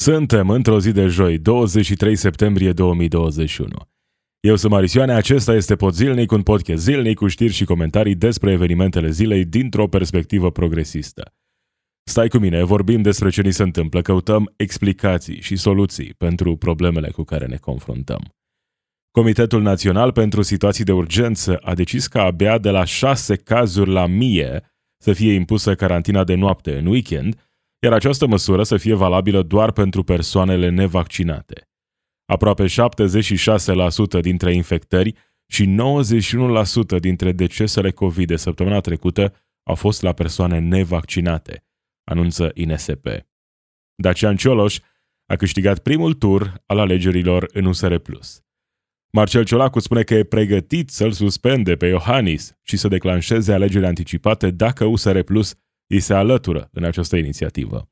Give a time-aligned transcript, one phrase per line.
[0.00, 3.68] Suntem într-o zi de joi, 23 septembrie 2021.
[4.40, 8.52] Eu sunt Marisioane, acesta este Pod Zilnic, un podcast zilnic cu știri și comentarii despre
[8.52, 11.34] evenimentele zilei dintr-o perspectivă progresistă.
[12.02, 17.10] Stai cu mine, vorbim despre ce ni se întâmplă, căutăm explicații și soluții pentru problemele
[17.10, 18.34] cu care ne confruntăm.
[19.10, 24.06] Comitetul Național pentru Situații de Urgență a decis că abia de la șase cazuri la
[24.06, 24.72] mie
[25.02, 27.49] să fie impusă carantina de noapte în weekend,
[27.82, 31.68] iar această măsură să fie valabilă doar pentru persoanele nevaccinate.
[32.26, 35.14] Aproape 76% dintre infectări
[35.46, 35.76] și
[36.96, 41.64] 91% dintre decesele COVID de săptămâna trecută au fost la persoane nevaccinate,
[42.04, 43.06] anunță INSP.
[43.94, 44.78] Dacian Cioloș
[45.26, 47.94] a câștigat primul tur al alegerilor în USR+.
[49.12, 54.50] Marcel Ciolacu spune că e pregătit să-l suspende pe Iohannis și să declanșeze alegeri anticipate
[54.50, 55.54] dacă USR Plus
[55.90, 57.90] îi se alătură în această inițiativă.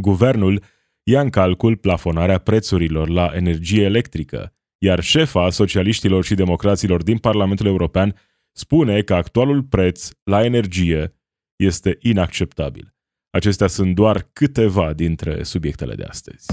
[0.00, 0.62] Guvernul
[1.02, 7.66] ia în calcul plafonarea prețurilor la energie electrică, iar șefa socialiștilor și democraților din Parlamentul
[7.66, 8.14] European
[8.52, 11.14] spune că actualul preț la energie
[11.56, 12.94] este inacceptabil.
[13.30, 16.46] Acestea sunt doar câteva dintre subiectele de astăzi.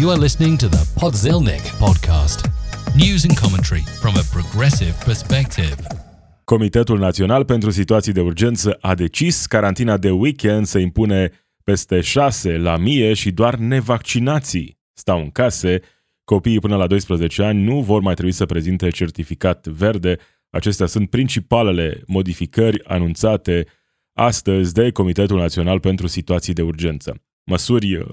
[0.00, 2.50] You are listening to the Podzilnic podcast.
[2.94, 6.05] News and commentary from a progressive perspective.
[6.46, 11.30] Comitetul Național pentru Situații de Urgență a decis carantina de weekend să impune
[11.64, 15.80] peste 6 la mie și doar nevaccinații stau în case.
[16.24, 20.16] Copiii până la 12 ani nu vor mai trebui să prezinte certificat verde.
[20.50, 23.66] Acestea sunt principalele modificări anunțate
[24.12, 27.22] astăzi de Comitetul Național pentru Situații de Urgență.
[27.44, 28.06] Măsuri uh,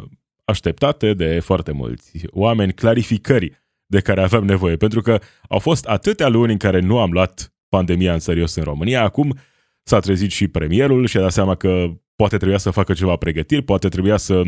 [0.44, 6.28] așteptate de foarte mulți oameni, clarificări de care avem nevoie, pentru că au fost atâtea
[6.28, 9.38] luni în care nu am luat pandemia în serios în România, acum
[9.84, 13.62] s-a trezit și premierul și a dat seama că poate trebuia să facă ceva pregătiri,
[13.62, 14.42] poate trebuia să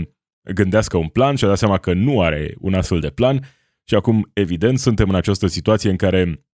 [0.53, 3.39] gândească un plan și a dat seama că nu are un astfel de plan.
[3.83, 6.45] Și acum, evident, suntem în această situație în care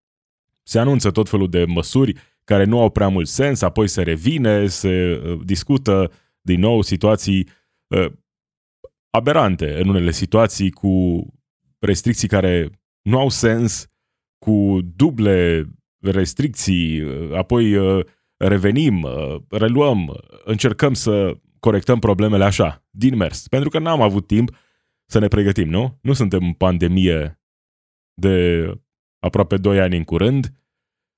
[0.63, 4.67] se anunță tot felul de măsuri care nu au prea mult sens, apoi se revine,
[4.67, 6.11] se uh, discută
[6.41, 7.47] din nou situații
[7.87, 8.11] uh,
[9.09, 11.25] aberante în unele situații cu
[11.79, 12.69] restricții care
[13.01, 13.85] nu au sens,
[14.45, 15.69] cu duble
[16.01, 17.03] restricții,
[17.35, 18.05] apoi uh,
[18.37, 23.47] revenim, uh, reluăm, încercăm să corectăm problemele așa, din mers.
[23.47, 24.55] Pentru că n-am avut timp
[25.05, 25.97] să ne pregătim, nu?
[26.01, 27.41] Nu suntem în pandemie
[28.13, 28.65] de
[29.19, 30.53] aproape 2 ani în curând,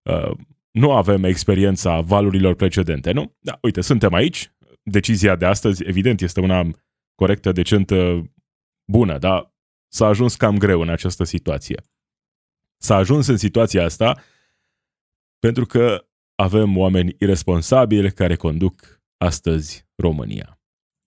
[0.01, 0.31] uh,
[0.71, 3.35] nu avem experiența valurilor precedente, nu?
[3.39, 6.69] Da, uite, suntem aici, decizia de astăzi, evident, este una
[7.15, 8.23] corectă, decentă,
[8.85, 9.53] bună, dar
[9.87, 11.83] s-a ajuns cam greu în această situație.
[12.77, 14.21] S-a ajuns în situația asta
[15.43, 16.05] pentru că
[16.35, 20.61] avem oameni irresponsabili care conduc astăzi România.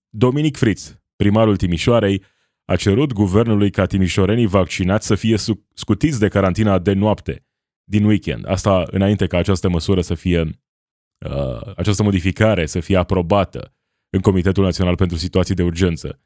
[0.09, 2.23] Dominic Fritz, primarul Timișoarei,
[2.65, 5.37] a cerut guvernului ca timișorenii vaccinați să fie
[5.75, 7.47] scutiți de carantina de noapte
[7.85, 8.49] din weekend.
[8.49, 13.75] Asta înainte ca această măsură să fie, uh, această modificare să fie aprobată
[14.11, 16.21] în Comitetul Național pentru Situații de Urgență.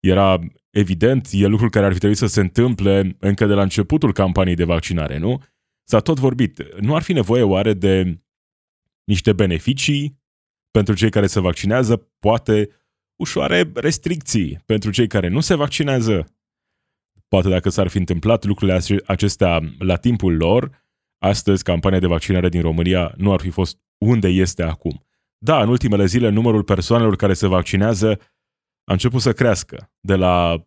[0.00, 0.38] Era
[0.70, 4.56] evident, e lucrul care ar fi trebuit să se întâmple încă de la începutul campaniei
[4.56, 5.42] de vaccinare, nu?
[5.90, 6.74] S-a tot vorbit.
[6.80, 8.22] Nu ar fi nevoie oare de
[9.04, 10.20] niște beneficii
[10.70, 12.68] pentru cei care se vaccinează, poate
[13.20, 16.24] ușoare restricții pentru cei care nu se vaccinează?
[17.28, 20.86] Poate dacă s-ar fi întâmplat lucrurile acestea la timpul lor,
[21.18, 25.06] astăzi campania de vaccinare din România nu ar fi fost unde este acum.
[25.38, 28.10] Da, în ultimele zile numărul persoanelor care se vaccinează
[28.84, 29.92] a început să crească.
[30.00, 30.66] De la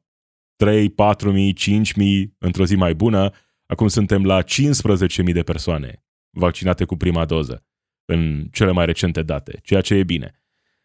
[0.55, 3.31] 3, 4 mii, 5 mii într-o zi mai bună,
[3.71, 7.65] acum suntem la 15.000 de persoane vaccinate cu prima doză
[8.05, 10.35] în cele mai recente date, ceea ce e bine.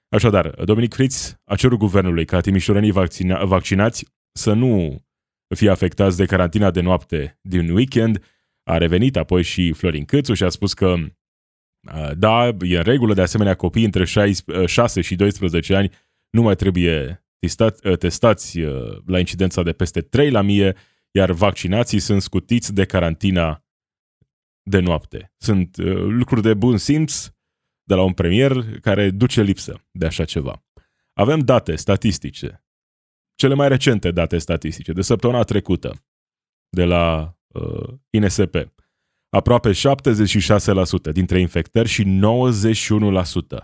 [0.08, 5.04] Așadar, Dominic Fritz a cerut guvernului ca timișorenii vaccina- vaccinați să nu
[5.54, 8.24] fie afectați de carantina de noapte din weekend.
[8.62, 10.94] A revenit apoi și Florin Câțu și a spus că
[12.16, 14.04] da, e în regulă, de asemenea copiii între
[14.66, 15.90] 6 și 12 ani
[16.30, 18.60] nu mai trebuie testați, testați
[19.06, 20.76] la incidența de peste 3 la mie,
[21.16, 23.64] iar vaccinații sunt scutiți de carantina
[24.62, 25.32] de noapte.
[25.36, 25.76] Sunt
[26.08, 27.28] lucruri de bun simț
[27.82, 30.64] de la un premier care duce lipsă de așa ceva.
[31.12, 32.64] Avem date statistice,
[33.34, 36.06] cele mai recente date statistice, de săptămâna trecută,
[36.68, 38.54] de la uh, INSP
[39.28, 42.20] aproape 76% dintre infectări și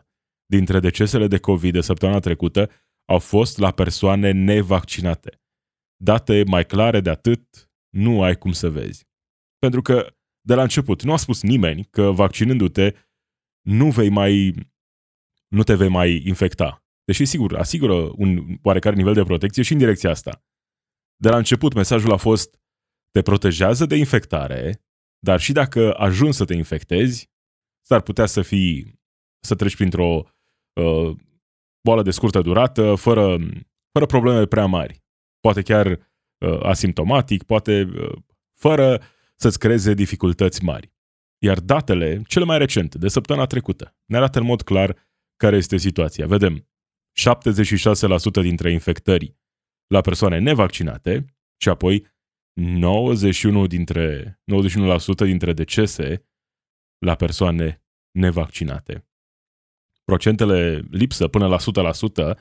[0.00, 0.02] 91%
[0.46, 2.70] dintre decesele de COVID de săptămâna trecută
[3.04, 5.41] au fost la persoane nevaccinate.
[6.02, 9.06] Date mai clare de atât nu ai cum să vezi.
[9.58, 10.14] Pentru că
[10.46, 12.94] de la început nu a spus nimeni că vaccinându-te
[13.60, 14.54] nu vei mai
[15.48, 16.84] nu te vei mai infecta.
[17.04, 20.44] Deși, sigur, asigură un oarecare nivel de protecție și în direcția asta.
[21.16, 22.60] De la început, mesajul a fost
[23.10, 24.82] te protejează de infectare,
[25.18, 27.30] dar și dacă ajungi să te infectezi,
[27.86, 29.00] s-ar putea să fii,
[29.44, 30.22] să treci printr-o
[30.80, 31.16] uh,
[31.84, 33.38] boală de scurtă durată, fără,
[33.92, 35.01] fără probleme prea mari.
[35.42, 38.12] Poate chiar uh, asimptomatic, poate uh,
[38.54, 39.02] fără
[39.36, 40.92] să-ți creeze dificultăți mari.
[41.38, 44.96] Iar datele, cele mai recente, de săptămâna trecută, ne arată în mod clar
[45.36, 46.26] care este situația.
[46.26, 46.68] Vedem
[48.40, 49.36] 76% dintre infectări
[49.86, 51.24] la persoane nevaccinate
[51.56, 52.06] și apoi
[52.52, 54.40] 91 dintre,
[55.14, 56.26] 91% dintre decese
[56.98, 59.06] la persoane nevaccinate.
[60.04, 61.56] Procentele lipsă până la
[62.34, 62.38] 100%,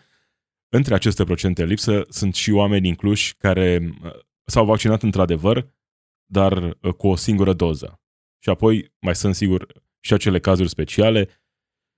[0.73, 4.11] între aceste procente lipsă sunt și oameni incluși care uh,
[4.43, 5.73] s-au vaccinat într-adevăr,
[6.25, 8.01] dar uh, cu o singură doză.
[8.43, 9.67] Și apoi mai sunt sigur
[9.99, 11.29] și acele cazuri speciale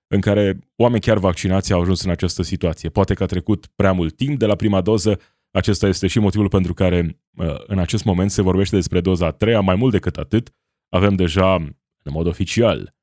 [0.06, 2.88] în care oameni chiar vaccinați au ajuns în această situație.
[2.88, 6.48] Poate că a trecut prea mult timp de la prima doză, acesta este și motivul
[6.48, 10.16] pentru care uh, în acest moment se vorbește despre doza a treia, mai mult decât
[10.16, 10.54] atât,
[10.88, 11.54] avem deja,
[12.02, 12.94] în mod oficial,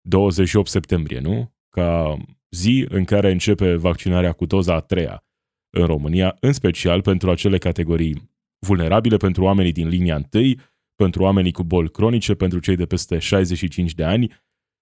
[0.00, 1.54] 28 septembrie, nu?
[1.68, 2.16] Ca
[2.50, 5.24] zi în care începe vaccinarea cu doza a treia
[5.70, 8.30] în România, în special pentru acele categorii
[8.66, 10.60] vulnerabile, pentru oamenii din linia întâi,
[10.94, 14.32] pentru oamenii cu boli cronice, pentru cei de peste 65 de ani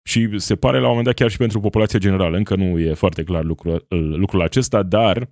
[0.08, 2.36] și se pare la un moment dat chiar și pentru populația generală.
[2.36, 5.30] Încă nu e foarte clar lucrul, lucrul acesta, dar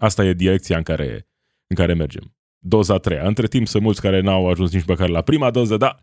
[0.00, 1.28] asta e direcția în care,
[1.66, 2.36] în care mergem.
[2.58, 3.26] Doza a treia.
[3.26, 5.96] Între timp sunt mulți care n-au ajuns nici măcar la prima doză, dar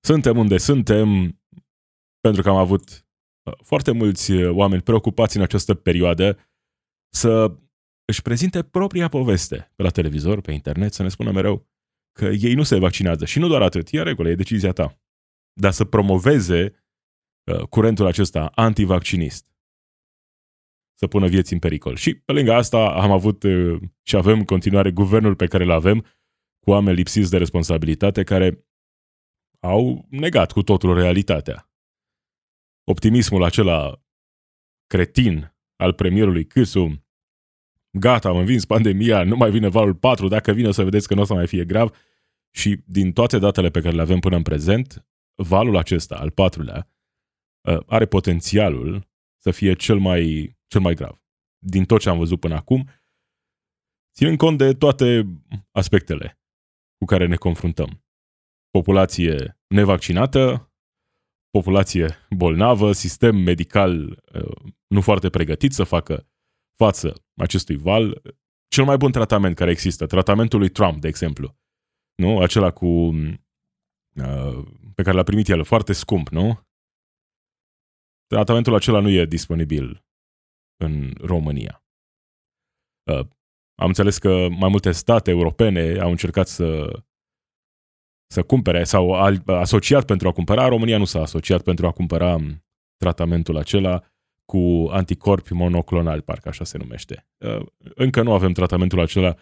[0.00, 1.38] suntem unde suntem,
[2.20, 3.11] pentru că am avut uh,
[3.62, 6.38] foarte mulți uh, oameni preocupați în această perioadă
[7.14, 7.56] să
[8.04, 11.66] își prezinte propria poveste pe la televizor, pe internet, să ne spună mereu
[12.12, 13.24] că ei nu se vaccinează.
[13.24, 15.00] Și nu doar atât, e regulă, e decizia ta.
[15.52, 16.84] Dar să promoveze
[17.44, 19.46] uh, curentul acesta antivaccinist.
[20.98, 21.96] Să pună vieți în pericol.
[21.96, 25.70] Și pe lângă asta am avut uh, și avem în continuare guvernul pe care îl
[25.70, 26.00] avem
[26.60, 28.66] cu oameni lipsiți de responsabilitate care
[29.60, 31.71] au negat cu totul realitatea.
[32.92, 34.02] Optimismul acela
[34.86, 37.04] cretin al premierului Câsu,
[37.98, 41.14] gata, am învins pandemia, nu mai vine valul 4, dacă vine o să vedeți că
[41.14, 41.96] nu o să mai fie grav.
[42.54, 46.88] Și din toate datele pe care le avem până în prezent, valul acesta, al patrulea,
[47.66, 49.08] ă, are potențialul
[49.42, 51.22] să fie cel mai, cel mai grav.
[51.58, 52.88] Din tot ce am văzut până acum,
[54.14, 55.26] ținând cont de toate
[55.70, 56.40] aspectele
[56.98, 58.04] cu care ne confruntăm.
[58.70, 60.71] Populație nevaccinată,
[61.58, 64.40] populație bolnavă, sistem medical ă,
[64.86, 66.26] nu foarte pregătit să facă
[66.76, 68.22] față acestui val,
[68.68, 71.56] cel mai bun tratament care există, tratamentul lui Trump, de exemplu,
[72.14, 72.38] nu?
[72.38, 74.64] Acela cu uh,
[74.94, 76.60] pe care l-a primit el, foarte scump, nu?
[78.26, 80.04] Tratamentul acela nu e disponibil
[80.76, 81.84] în România.
[83.10, 83.26] Uh,
[83.74, 86.90] am înțeles că mai multe state europene au încercat să
[88.32, 89.12] să cumpere sau
[89.46, 90.68] asociat pentru a cumpăra.
[90.68, 92.36] România nu s-a asociat pentru a cumpăra
[92.96, 94.02] tratamentul acela
[94.44, 97.26] cu anticorpi monoclonali, parcă așa se numește.
[97.38, 99.34] Uh, încă nu avem tratamentul acela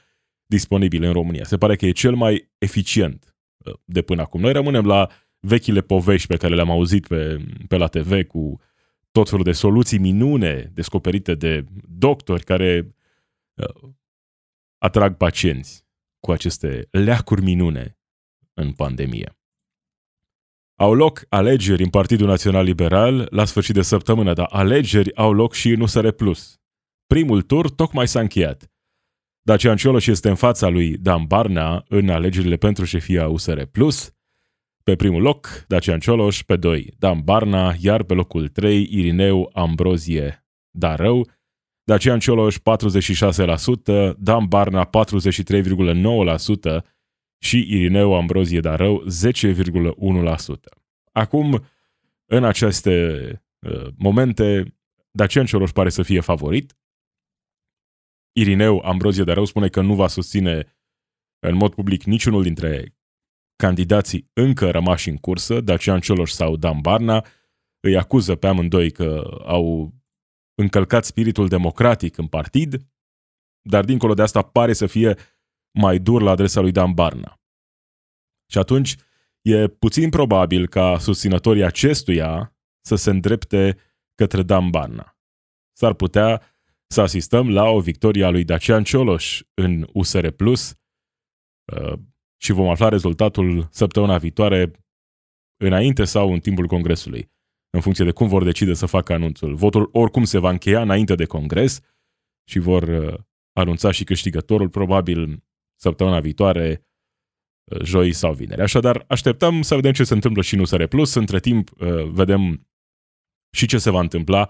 [0.46, 1.44] disponibil în România.
[1.44, 4.40] Se pare că e cel mai eficient uh, de până acum.
[4.40, 5.08] Noi rămânem la
[5.38, 8.60] vechile povești pe care le-am auzit pe, pe la TV cu
[9.10, 12.94] tot felul de soluții minune descoperite de doctori care
[13.54, 13.90] uh,
[14.78, 15.84] atrag pacienți
[16.20, 17.99] cu aceste leacuri minune
[18.60, 19.34] în pandemie.
[20.80, 25.52] Au loc alegeri în Partidul Național Liberal la sfârșit de săptămână, dar alegeri au loc
[25.52, 26.08] și în USR+.
[27.06, 28.70] Primul tur tocmai s-a încheiat.
[29.42, 33.62] Dacian Cioloș este în fața lui Dan Barna în alegerile pentru șefia USR+.
[34.82, 40.46] Pe primul loc, Dacian Cioloș, pe 2, Dan Barna, iar pe locul 3, Irineu Ambrozie
[40.70, 41.28] Darău,
[41.82, 42.60] Dacian Cioloș 46%,
[44.18, 46.82] Dan Barna 43,9%
[47.42, 49.06] și Irineu Ambrozie Darău 10,1%.
[51.12, 51.64] Acum,
[52.24, 53.18] în aceste
[53.58, 54.74] uh, momente,
[55.10, 56.78] Dacian Cioloș pare să fie favorit,
[58.32, 60.78] Irineu Ambrozie Darău spune că nu va susține
[61.38, 62.96] în mod public niciunul dintre
[63.56, 67.26] candidații încă rămași în cursă, Dacian Cioloș sau Dan Barna,
[67.80, 69.94] îi acuză pe amândoi că au
[70.54, 72.76] încălcat spiritul democratic în partid,
[73.62, 75.16] dar dincolo de asta pare să fie
[75.70, 77.40] mai dur la adresa lui Dan Barna.
[78.50, 78.96] Și atunci
[79.42, 83.76] e puțin probabil ca susținătorii acestuia să se îndrepte
[84.14, 85.18] către Dan Barna.
[85.72, 86.42] S-ar putea
[86.86, 90.74] să asistăm la o victorie a lui Dacian Cioloș în USR Plus
[91.72, 91.98] uh,
[92.36, 94.70] și vom afla rezultatul săptămâna viitoare
[95.56, 97.30] înainte sau în timpul congresului.
[97.72, 99.54] în funcție de cum vor decide să facă anunțul.
[99.54, 101.80] Votul oricum se va încheia înainte de congres
[102.48, 103.14] și vor uh,
[103.52, 105.42] anunța și câștigătorul probabil
[105.80, 106.86] săptămâna viitoare,
[107.64, 108.62] uh, joi sau vineri.
[108.62, 111.14] Așadar, așteptăm să vedem ce se întâmplă și în USR Plus.
[111.14, 112.68] Între timp, uh, vedem
[113.50, 114.48] și ce se va întâmpla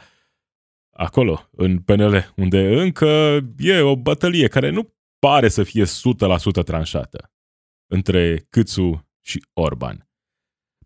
[0.90, 7.32] acolo, în PNL, unde încă e o bătălie care nu pare să fie 100% tranșată
[7.86, 10.08] între Câțu și Orban.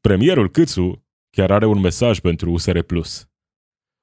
[0.00, 2.78] Premierul Câțu chiar are un mesaj pentru USR+.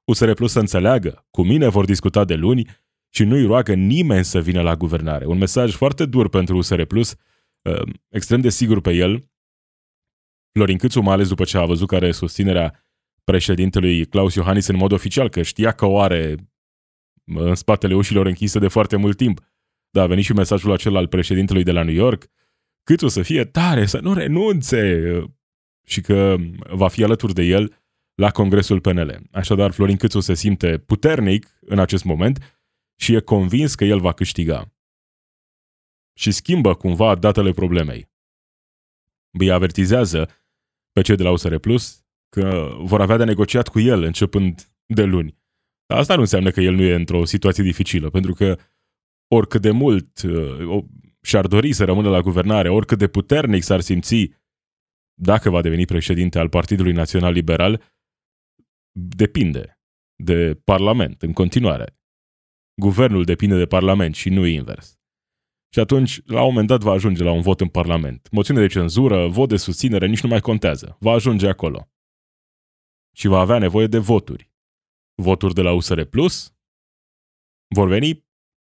[0.03, 2.67] USR Plus să înțeleagă, cu mine vor discuta de luni
[3.13, 5.25] și nu-i roagă nimeni să vină la guvernare.
[5.25, 7.15] Un mesaj foarte dur pentru USR Plus,
[7.61, 9.29] uh, extrem de sigur pe el.
[10.51, 12.85] Florin Câțu, mai ales după ce a văzut care are susținerea
[13.23, 16.35] președintelui Claus Iohannis în mod oficial, că știa că o are
[17.25, 19.39] în spatele ușilor închise de foarte mult timp.
[19.89, 22.25] Da, a venit și mesajul acela al președintelui de la New York,
[22.83, 25.03] cât o să fie tare, să nu renunțe
[25.85, 26.35] și că
[26.69, 27.73] va fi alături de el
[28.15, 29.21] la Congresul PNL.
[29.31, 32.60] Așadar, Florin Câțu se simte puternic în acest moment
[33.01, 34.73] și e convins că el va câștiga.
[36.17, 38.09] Și schimbă cumva datele problemei.
[39.39, 40.29] Îi avertizează
[40.91, 45.03] pe cei de la USR Plus că vor avea de negociat cu el începând de
[45.03, 45.37] luni.
[45.85, 48.59] Dar asta nu înseamnă că el nu e într-o situație dificilă, pentru că
[49.27, 50.83] oricât de mult uh,
[51.21, 54.31] și-ar dori să rămână la guvernare, oricât de puternic s-ar simți
[55.13, 57.83] dacă va deveni președinte al Partidului Național Liberal,
[58.91, 59.79] depinde
[60.15, 62.00] de Parlament în continuare.
[62.73, 64.99] Guvernul depinde de Parlament și nu invers.
[65.73, 68.27] Și atunci, la un moment dat, va ajunge la un vot în Parlament.
[68.31, 70.97] Moțiune de cenzură, vot de susținere, nici nu mai contează.
[70.99, 71.89] Va ajunge acolo.
[73.15, 74.51] Și va avea nevoie de voturi.
[75.15, 76.55] Voturi de la USR Plus?
[77.75, 78.25] Vor veni?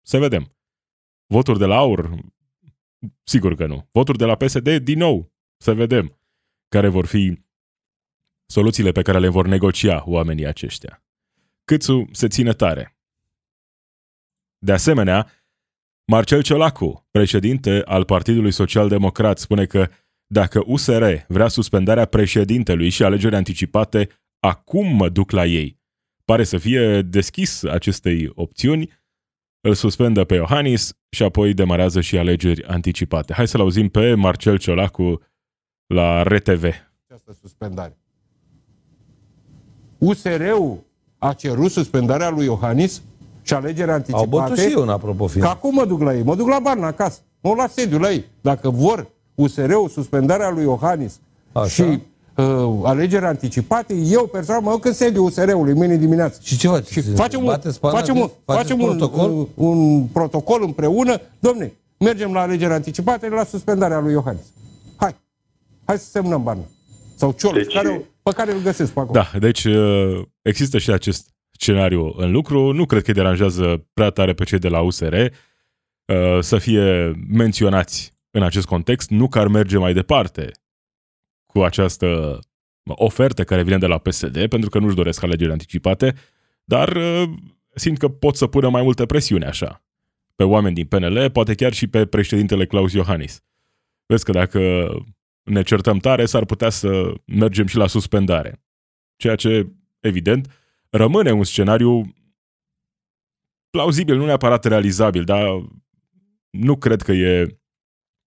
[0.06, 0.58] Să vedem.
[1.26, 2.20] Voturi de la AUR?
[3.24, 3.90] Sigur că nu.
[3.92, 4.78] Voturi de la PSD?
[4.78, 5.34] Din nou.
[5.58, 6.20] Să vedem
[6.70, 7.46] care vor fi
[8.46, 11.06] soluțiile pe care le vor negocia oamenii aceștia.
[11.64, 12.97] Câțu se ține tare.
[14.60, 15.32] De asemenea,
[16.12, 19.90] Marcel Ciolacu, președinte al Partidului Social Democrat, spune că
[20.28, 24.10] dacă USR vrea suspendarea președintelui și alegeri anticipate,
[24.40, 25.80] acum mă duc la ei.
[26.26, 28.90] Pare să fie deschis acestei opțiuni,
[29.62, 33.34] îl suspendă pe Iohannis și apoi demarează și alegeri anticipate.
[33.34, 35.22] Hai să-l auzim pe Marcel Ciolacu
[35.86, 36.64] la RTV.
[37.06, 37.98] Această suspendare.
[39.98, 40.84] USR-ul
[41.18, 43.04] a cerut suspendarea lui Iohannis
[43.48, 44.24] și alegerea anticipate.
[44.24, 45.46] Au bătut și eu în apropo fiind.
[45.46, 46.24] Că acum mă duc la ei.
[46.24, 47.20] Mă duc la Barna acasă.
[47.40, 48.26] Nu la sediu la ei.
[48.42, 51.20] Dacă vor USR-ul suspendarea lui Iohannis
[51.52, 51.68] Așa.
[51.68, 51.82] și
[52.36, 56.40] uh, alegeri anticipate, eu personal mă duc în sediu USR-ului mâine dimineață.
[56.44, 56.88] Și ce faci?
[56.88, 59.32] Și facem, un, facem, un, facem un, protocol?
[59.32, 61.22] Un, un protocol împreună.
[61.40, 64.46] Domne, mergem la alegeri anticipate la suspendarea lui Iohannis.
[64.96, 65.16] Hai.
[65.86, 66.66] Hai să semnăm bani.
[67.16, 67.74] Sau ciol, deci...
[67.74, 69.20] care, pe care îl găsesc pe acolo.
[69.20, 72.72] Da, deci uh, există și acest scenariu în lucru.
[72.72, 75.30] Nu cred că deranjează prea tare pe cei de la USR uh,
[76.40, 80.52] să fie menționați în acest context, nu că ar merge mai departe
[81.46, 82.40] cu această
[82.84, 86.14] ofertă care vine de la PSD, pentru că nu-și doresc alegeri anticipate,
[86.64, 87.24] dar uh,
[87.74, 89.82] simt că pot să pună mai multă presiune așa
[90.38, 93.42] pe oameni din PNL, poate chiar și pe președintele Claus Iohannis.
[94.06, 94.90] Vezi că dacă
[95.44, 98.64] ne certăm tare, s-ar putea să mergem și la suspendare.
[99.16, 99.68] Ceea ce,
[100.00, 100.57] evident,
[100.90, 102.16] rămâne un scenariu
[103.70, 105.68] plauzibil, nu neapărat realizabil, dar
[106.50, 107.60] nu cred că e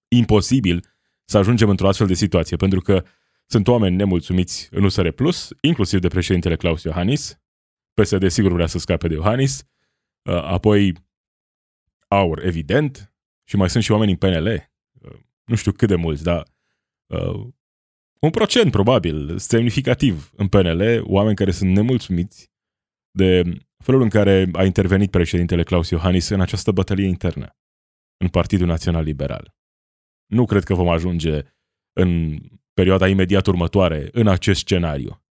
[0.08, 0.84] imposibil
[1.24, 3.04] să ajungem într-o astfel de situație, pentru că
[3.46, 7.38] sunt oameni nemulțumiți în USR Plus, inclusiv de președintele Claus Iohannis.
[7.94, 9.64] PSD sigur vrea să scape de Iohannis.
[10.22, 10.94] Uh, apoi
[12.08, 13.14] Aur, evident.
[13.44, 14.46] Și mai sunt și oameni în PNL.
[14.46, 16.46] Uh, nu știu cât de mulți, dar
[17.06, 17.46] uh,
[18.20, 22.50] un procent probabil semnificativ în PNL, oameni care sunt nemulțumiți
[23.10, 23.42] de
[23.84, 27.56] felul în care a intervenit președintele Claus Iohannis în această bătălie internă
[28.16, 29.54] în Partidul Național Liberal.
[30.26, 31.42] Nu cred că vom ajunge
[31.92, 32.38] în
[32.72, 35.24] perioada imediat următoare în acest scenariu.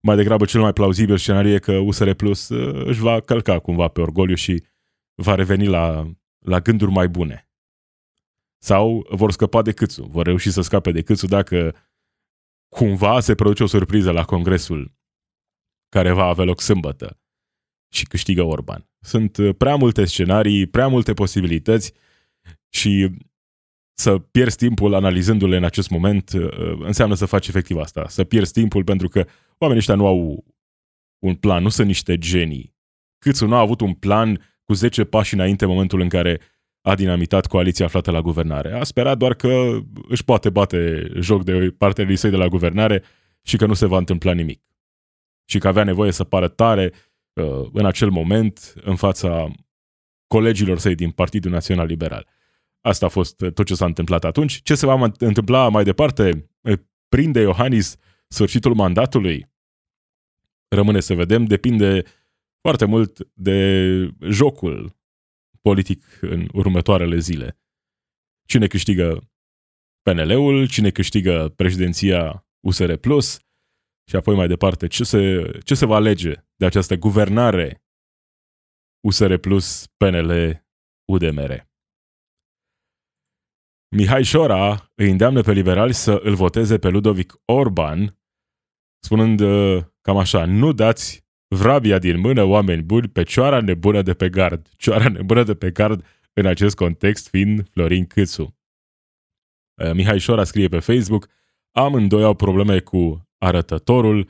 [0.00, 3.88] Mai degrabă cel mai plauzibil scenariu e că USR Plus uh, își va călca cumva
[3.88, 4.64] pe orgoliu și
[5.14, 7.48] va reveni la, la gânduri mai bune.
[8.58, 11.74] Sau vor scăpa de câțu, vor reuși să scape de câțu dacă
[12.68, 14.92] cumva se produce o surpriză la congresul
[15.88, 17.20] care va avea loc sâmbătă
[17.92, 18.88] și câștigă Orban.
[19.00, 21.92] Sunt uh, prea multe scenarii, prea multe posibilități
[22.68, 23.10] și
[23.92, 28.08] să pierzi timpul analizându-le în acest moment uh, înseamnă să faci efectiv asta.
[28.08, 29.26] Să pierzi timpul pentru că
[29.58, 30.44] oamenii ăștia nu au
[31.18, 32.76] un plan, nu sunt niște genii.
[33.18, 36.40] Câțu nu a avut un plan cu 10 pași înainte în momentul în care
[36.88, 38.72] a dinamitat coaliția aflată la guvernare.
[38.72, 39.78] A sperat doar că
[40.08, 43.02] își poate bate joc de partenerii săi de la guvernare
[43.42, 44.62] și că nu se va întâmpla nimic.
[45.50, 46.92] și că avea nevoie să pară tare
[47.32, 49.50] uh, în acel moment în fața
[50.26, 52.26] colegilor săi din Partidul Național Liberal.
[52.80, 54.60] Asta a fost tot ce s-a întâmplat atunci.
[54.62, 56.50] Ce se va întâmpla mai departe?
[57.08, 57.96] Prinde Iohannis
[58.28, 59.50] sfârșitul mandatului?
[60.68, 62.02] Rămâne să vedem, depinde
[62.60, 64.97] foarte mult de jocul
[65.68, 67.58] politic în următoarele zile.
[68.46, 69.30] Cine câștigă
[70.02, 73.38] PNL-ul, cine câștigă președinția USR Plus
[74.10, 77.84] și apoi mai departe ce se, ce se va alege de această guvernare
[79.06, 80.30] USR Plus PNL
[81.12, 81.68] UDMR.
[83.96, 88.18] Mihai Șora îi îndeamnă pe liberali să îl voteze pe Ludovic Orban,
[89.04, 94.14] spunând uh, cam așa, nu dați vrabia din mână, oameni buni, pe cioara nebună de
[94.14, 94.68] pe gard.
[94.76, 98.56] Cioara nebună de pe gard în acest context fiind Florin Câțu.
[99.82, 101.28] Uh, Mihai Șora scrie pe Facebook,
[101.72, 104.28] amândoi au probleme cu arătătorul,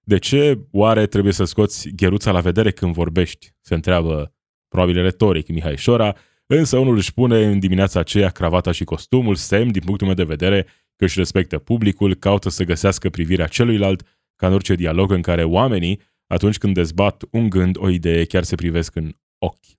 [0.00, 3.54] de ce oare trebuie să scoți gheruța la vedere când vorbești?
[3.60, 4.34] Se întreabă
[4.68, 9.70] probabil retoric Mihai Șora, însă unul își pune în dimineața aceea cravata și costumul, semn,
[9.70, 10.62] din punctul meu de vedere,
[10.96, 14.02] că își respectă publicul, caută să găsească privirea celuilalt,
[14.36, 18.42] ca în orice dialog în care oamenii, atunci când dezbat un gând, o idee, chiar
[18.42, 19.76] se privesc în ochi.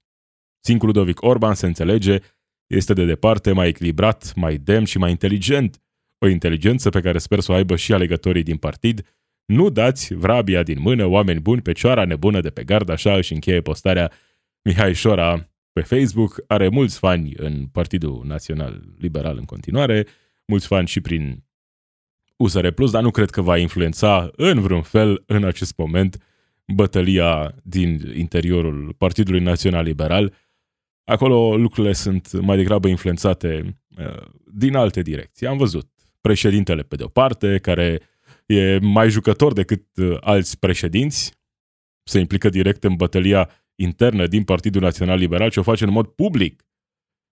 [0.60, 2.18] Singurul Ludovic Orban se înțelege,
[2.68, 5.82] este de departe mai echilibrat, mai demn și mai inteligent,
[6.18, 9.06] o inteligență pe care sper să o aibă și alegătorii din partid,
[9.46, 13.34] nu dați vrabia din mână, oameni buni, pe cioara nebună de pe gard, așa își
[13.34, 14.12] încheie postarea
[14.62, 16.44] Mihai Șora pe Facebook.
[16.48, 20.06] Are mulți fani în Partidul Național Liberal în continuare,
[20.46, 21.44] mulți fani și prin
[22.36, 26.18] USR Plus, dar nu cred că va influența în vreun fel în acest moment
[26.74, 30.34] bătălia din interiorul Partidului Național Liberal.
[31.04, 35.48] Acolo lucrurile sunt mai degrabă influențate uh, din alte direcții.
[35.48, 35.90] Am văzut
[36.22, 38.02] președintele pe de-o parte, care
[38.46, 41.34] e mai jucător decât uh, alți președinți,
[42.04, 46.08] se implică direct în bătălia internă din Partidul Național Liberal și o face în mod
[46.08, 46.66] public.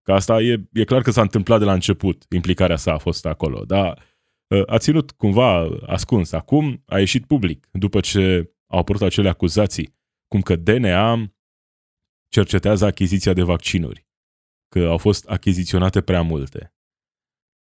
[0.01, 3.25] Că asta e, e clar că s-a întâmplat de la început, implicarea sa a fost
[3.25, 4.03] acolo, dar
[4.47, 6.31] uh, a ținut cumva ascuns.
[6.31, 9.95] Acum a ieșit public, după ce au apărut acele acuzații,
[10.27, 11.33] cum că DNA
[12.27, 14.07] cercetează achiziția de vaccinuri,
[14.67, 16.73] că au fost achiziționate prea multe.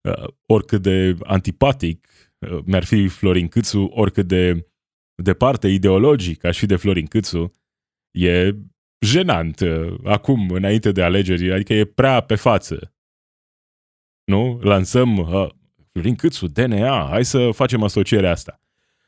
[0.08, 4.66] Uh, oricât de antipatic uh, mi-ar fi Florin Câțu, oricât de
[5.22, 7.52] departe ideologic aș fi de Florin Câțu,
[8.10, 8.54] e
[9.06, 12.94] jenant uh, acum, înainte de alegeri, adică e prea pe față.
[14.24, 14.58] Nu?
[14.60, 15.48] Lansăm uh,
[15.92, 18.61] Florin Câțu, DNA, hai să facem asocierea asta.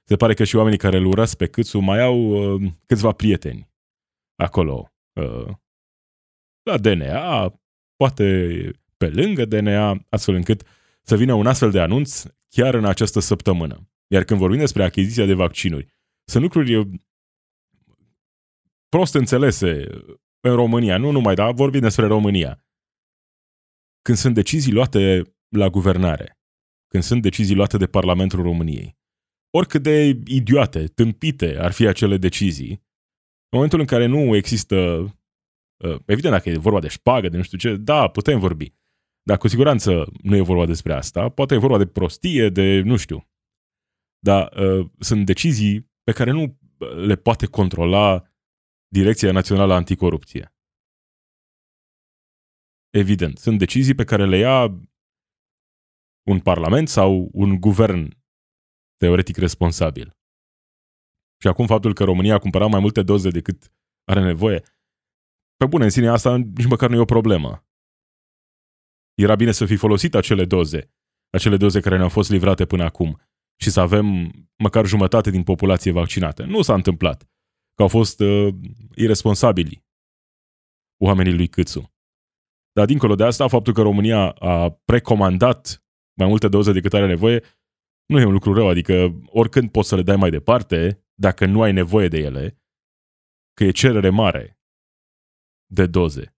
[0.06, 3.72] Se pare că și oamenii care îl urăsc pe Câțu mai au uh, câțiva prieteni
[4.36, 4.92] acolo.
[5.12, 5.54] Uh,
[6.62, 7.52] la DNA,
[7.96, 8.24] poate
[8.96, 10.66] pe lângă DNA, astfel încât
[11.02, 13.88] să vină un astfel de anunț chiar în această săptămână.
[14.06, 16.90] Iar când vorbim despre achiziția de vaccinuri, sunt lucruri
[18.88, 19.86] prost înțelese
[20.40, 22.64] în România, nu numai, dar vorbim despre România.
[24.02, 26.38] Când sunt decizii luate la guvernare,
[26.88, 28.96] când sunt decizii luate de Parlamentul României,
[29.56, 32.70] oricât de idiote, tâmpite ar fi acele decizii,
[33.48, 34.76] în momentul în care nu există,
[35.84, 38.74] uh, evident dacă e vorba de șpagă, de nu știu ce, da, putem vorbi.
[39.22, 42.96] Dar cu siguranță nu e vorba despre asta, poate e vorba de prostie, de nu
[42.96, 43.28] știu.
[44.18, 46.58] Dar uh, sunt decizii pe care nu
[47.06, 48.28] le poate controla
[48.88, 50.54] Direcția Națională Anticorupție.
[52.90, 54.80] Evident, sunt decizii pe care le ia
[56.30, 58.23] un parlament sau un guvern
[58.96, 60.16] teoretic responsabil.
[61.40, 63.72] Și acum faptul că România a cumpărat mai multe doze decât
[64.04, 64.62] are nevoie,
[65.56, 67.66] pe bune, în sine asta nici măcar nu e o problemă.
[69.14, 70.92] Era bine să fi folosit acele doze,
[71.30, 73.20] acele doze care ne-au fost livrate până acum
[73.60, 74.06] și să avem
[74.56, 76.44] măcar jumătate din populație vaccinată.
[76.44, 77.22] Nu s-a întâmplat,
[77.74, 78.54] că au fost uh,
[78.94, 79.84] irresponsabili
[81.02, 81.92] oamenii lui Câțu.
[82.72, 85.84] Dar dincolo de asta, faptul că România a precomandat
[86.18, 87.42] mai multe doze decât are nevoie,
[88.06, 91.62] nu e un lucru rău, adică oricând poți să le dai mai departe, dacă nu
[91.62, 92.62] ai nevoie de ele,
[93.54, 94.60] că e cerere mare
[95.66, 96.36] de doze.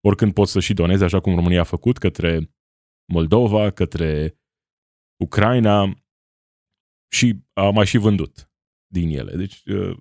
[0.00, 2.54] Oricând poți să și donezi, așa cum România a făcut, către
[3.12, 4.38] Moldova, către
[5.24, 6.02] Ucraina
[7.12, 8.50] și a mai și vândut
[8.86, 9.36] din ele.
[9.36, 9.96] Deci ă,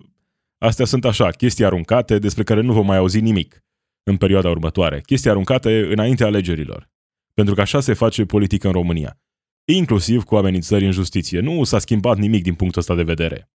[0.57, 3.65] astea sunt așa, chestii aruncate despre care nu vom mai auzi nimic
[4.03, 5.01] în perioada următoare.
[5.01, 6.89] Chestii aruncate înainte alegerilor.
[7.33, 9.20] Pentru că așa se face politică în România.
[9.65, 11.39] Inclusiv cu amenințări în justiție.
[11.39, 13.51] Nu s-a schimbat nimic din punctul ăsta de vedere.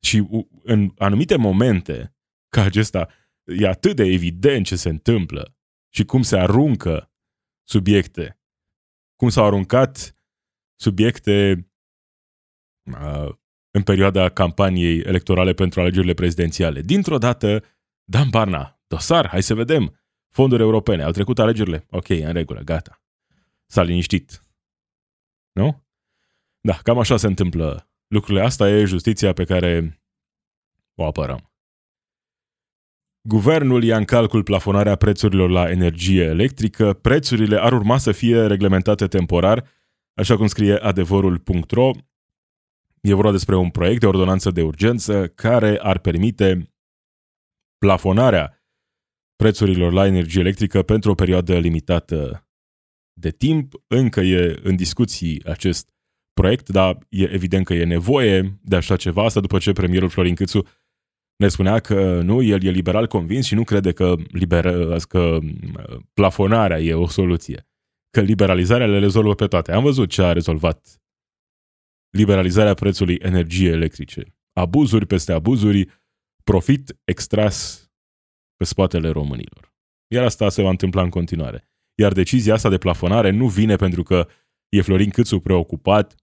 [0.00, 0.28] Și
[0.62, 2.16] în anumite momente
[2.48, 3.08] ca acesta,
[3.44, 5.56] e atât de evident ce se întâmplă
[5.88, 7.12] și cum se aruncă
[7.68, 8.40] subiecte.
[9.16, 10.16] Cum s-au aruncat
[10.80, 11.66] subiecte
[12.82, 13.34] uh,
[13.70, 16.80] în perioada campaniei electorale pentru alegerile prezidențiale.
[16.80, 17.64] Dintr-o dată,
[18.04, 23.02] Dan Barna, dosar, hai să vedem, fonduri europene, au trecut alegerile, ok, în regulă, gata.
[23.66, 24.42] S-a liniștit.
[25.58, 25.84] Nu?
[26.60, 28.44] Da, cam așa se întâmplă lucrurile.
[28.44, 30.02] Asta e justiția pe care
[30.94, 31.52] o apărăm.
[33.20, 36.92] Guvernul ia în calcul plafonarea prețurilor la energie electrică.
[36.92, 39.64] Prețurile ar urma să fie reglementate temporar,
[40.14, 41.90] așa cum scrie adevărul.ro.
[43.00, 46.72] E vorba despre un proiect de ordonanță de urgență care ar permite
[47.78, 48.62] plafonarea
[49.36, 52.47] prețurilor la energie electrică pentru o perioadă limitată
[53.18, 53.74] de timp.
[53.86, 55.88] Încă e în discuții acest
[56.32, 59.24] proiect, dar e evident că e nevoie de așa ceva.
[59.24, 60.66] Asta după ce premierul Florin Câțu
[61.36, 65.38] ne spunea că nu, el e liberal convins și nu crede că, liber, că
[66.12, 67.66] plafonarea e o soluție.
[68.10, 69.72] Că liberalizarea le rezolvă pe toate.
[69.72, 71.00] Am văzut ce a rezolvat
[72.10, 74.36] liberalizarea prețului energiei electrice.
[74.52, 75.88] Abuzuri peste abuzuri,
[76.44, 77.88] profit extras
[78.56, 79.74] pe spatele românilor.
[80.14, 81.67] Iar asta se va întâmpla în continuare.
[82.00, 84.28] Iar decizia asta de plafonare nu vine pentru că
[84.68, 86.14] e Florin Câțu preocupat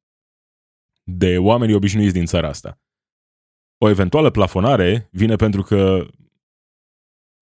[1.04, 2.82] de oamenii obișnuiți din țara asta.
[3.78, 6.08] O eventuală plafonare vine pentru că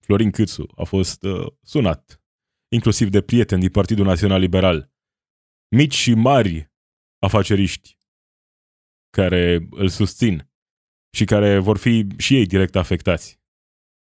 [0.06, 2.22] Florin Câțu a fost uh, sunat,
[2.72, 4.92] inclusiv de prieteni din Partidul Național Liberal,
[5.76, 6.72] mici și mari
[7.20, 7.98] afaceriști
[9.10, 10.52] care îl susțin
[11.16, 13.42] și care vor fi și ei direct afectați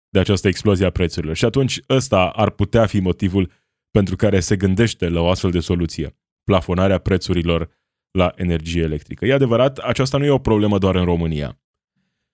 [0.09, 1.35] de această explozie a prețurilor.
[1.35, 3.51] Și atunci ăsta ar putea fi motivul
[3.91, 7.69] pentru care se gândește la o astfel de soluție, plafonarea prețurilor
[8.11, 9.25] la energie electrică.
[9.25, 11.59] E adevărat, aceasta nu e o problemă doar în România.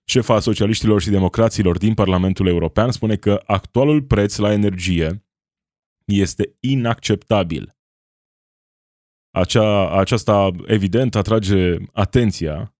[0.04, 5.24] Șefa socialiștilor și democraților din Parlamentul European spune că actualul preț la energie
[6.04, 7.76] este inacceptabil.
[9.30, 12.76] Acea, aceasta, evident, atrage atenția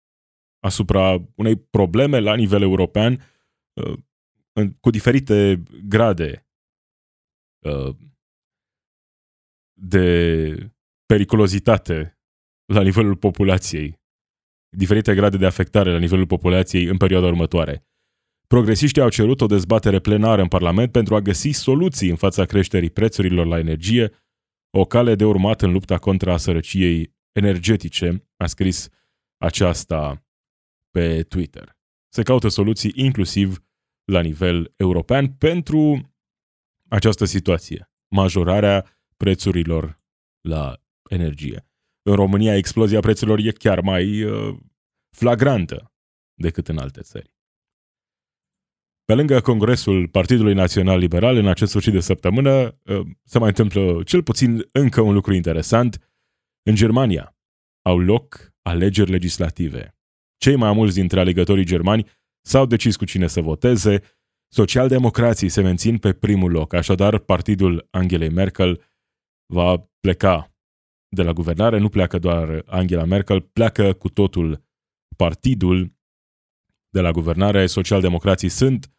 [0.64, 3.20] asupra unei probleme la nivel european
[3.72, 3.98] uh,
[4.80, 6.46] cu diferite grade
[7.64, 7.96] uh,
[9.80, 10.72] de
[11.06, 12.18] periculozitate
[12.72, 14.00] la nivelul populației,
[14.76, 17.86] diferite grade de afectare la nivelul populației în perioada următoare.
[18.46, 22.90] Progresiștii au cerut o dezbatere plenară în Parlament pentru a găsi soluții în fața creșterii
[22.90, 24.10] prețurilor la energie,
[24.70, 28.88] o cale de urmat în lupta contra sărăciei energetice, a scris
[29.36, 30.26] aceasta
[30.90, 31.76] pe Twitter.
[32.08, 33.64] Se caută soluții inclusiv
[34.04, 36.12] la nivel european pentru
[36.88, 40.00] această situație, majorarea prețurilor
[40.40, 41.66] la energie.
[42.02, 44.56] În România, explozia prețurilor e chiar mai uh,
[45.16, 45.92] flagrantă
[46.34, 47.36] decât în alte țări.
[49.04, 54.02] Pe lângă Congresul Partidului Național Liberal, în acest sfârșit de săptămână, uh, se mai întâmplă
[54.02, 56.10] cel puțin încă un lucru interesant.
[56.62, 57.36] În Germania
[57.82, 59.96] au loc alegeri legislative.
[60.36, 62.06] Cei mai mulți dintre alegătorii germani
[62.40, 64.02] s-au decis cu cine să voteze.
[64.52, 68.87] Socialdemocrații se mențin pe primul loc, așadar partidul Angelei Merkel
[69.52, 70.52] va pleca
[71.08, 74.64] de la guvernare, nu pleacă doar Angela Merkel, pleacă cu totul
[75.16, 75.96] partidul
[76.88, 77.66] de la guvernare.
[77.66, 78.92] Socialdemocrații sunt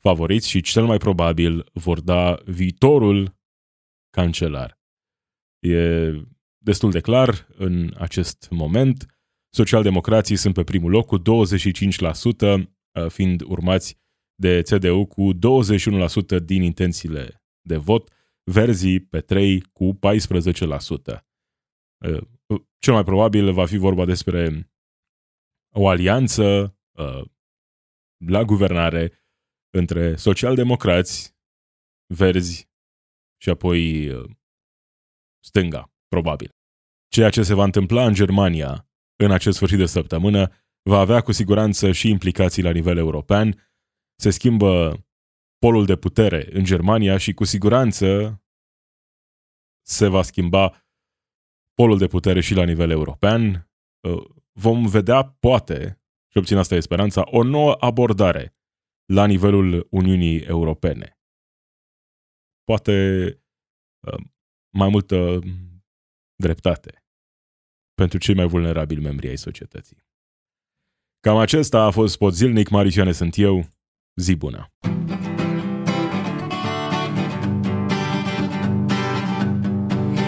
[0.00, 3.36] favoriți și cel mai probabil vor da viitorul
[4.10, 4.80] cancelar.
[5.58, 6.10] E
[6.58, 9.06] destul de clar în acest moment.
[9.54, 11.22] Socialdemocrații sunt pe primul loc cu 25%,
[13.00, 13.98] Uh, fiind urmați
[14.34, 18.10] de CDU cu 21% din intențiile de vot,
[18.44, 19.98] Verzii pe 3 cu 14%.
[21.98, 22.24] Uh,
[22.78, 24.70] cel mai probabil va fi vorba despre
[25.74, 27.24] o alianță uh,
[28.26, 29.12] la guvernare
[29.70, 31.36] între socialdemocrați,
[32.14, 32.70] verzi
[33.40, 34.10] și apoi
[35.44, 36.50] stânga, probabil.
[37.08, 40.52] Ceea ce se va întâmpla în Germania în acest sfârșit de săptămână
[40.82, 43.70] va avea cu siguranță și implicații la nivel european.
[44.20, 45.04] Se schimbă
[45.64, 48.40] polul de putere în Germania și cu siguranță
[49.86, 50.86] se va schimba
[51.74, 53.70] polul de putere și la nivel european.
[54.08, 58.56] Uh, vom vedea, poate, și obțin asta e speranța, o nouă abordare
[59.04, 61.20] la nivelul Uniunii Europene.
[62.64, 63.26] Poate
[64.06, 64.24] uh,
[64.74, 65.38] mai multă
[66.34, 67.04] dreptate
[67.94, 70.06] pentru cei mai vulnerabili membri ai societății.
[71.20, 73.64] Cam acesta a fost spot zilnic, Marisioane sunt eu,
[74.14, 74.72] zi bună!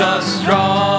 [0.00, 0.97] us strong.